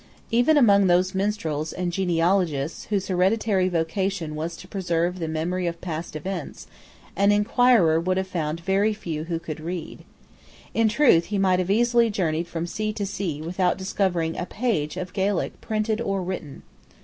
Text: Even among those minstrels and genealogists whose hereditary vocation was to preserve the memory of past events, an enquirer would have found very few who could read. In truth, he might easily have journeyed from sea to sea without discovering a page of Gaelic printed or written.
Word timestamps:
Even 0.31 0.57
among 0.57 0.87
those 0.87 1.13
minstrels 1.13 1.71
and 1.71 1.91
genealogists 1.93 2.85
whose 2.85 3.05
hereditary 3.07 3.69
vocation 3.69 4.33
was 4.33 4.57
to 4.57 4.67
preserve 4.67 5.19
the 5.19 5.27
memory 5.27 5.67
of 5.67 5.79
past 5.79 6.15
events, 6.15 6.65
an 7.15 7.31
enquirer 7.31 7.99
would 7.99 8.17
have 8.17 8.25
found 8.27 8.61
very 8.61 8.95
few 8.95 9.25
who 9.25 9.37
could 9.37 9.59
read. 9.59 9.99
In 10.73 10.89
truth, 10.89 11.25
he 11.25 11.37
might 11.37 11.59
easily 11.69 12.05
have 12.05 12.13
journeyed 12.13 12.47
from 12.47 12.65
sea 12.65 12.91
to 12.93 13.05
sea 13.05 13.43
without 13.43 13.77
discovering 13.77 14.35
a 14.39 14.47
page 14.47 14.97
of 14.97 15.13
Gaelic 15.13 15.61
printed 15.61 16.01
or 16.01 16.23
written. 16.23 16.63